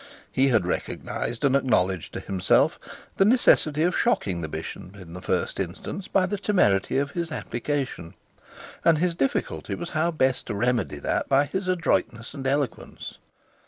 [0.31, 2.79] He had recognised and acknowledged, to himself
[3.17, 7.31] the necessity of shocking the bishop in the first instance by the temerity of his
[7.31, 8.15] application,
[8.83, 13.19] and his difficulty was how best to remedy that by his adroitness and eloquence.